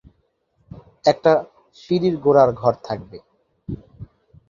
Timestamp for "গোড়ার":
2.17-2.49